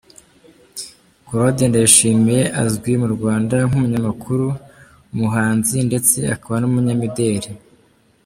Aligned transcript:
Claude 1.25 1.63
Ndayishimiye 1.67 2.43
azwi 2.61 2.91
mu 3.01 3.07
Rwanda 3.15 3.55
nk'umunyamakuru, 3.67 4.47
umuhanzi 5.13 5.77
ndetse 5.87 6.17
akaba 6.33 6.55
n'umunyamideri. 6.59 7.51